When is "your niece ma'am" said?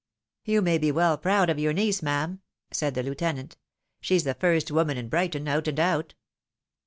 1.59-2.41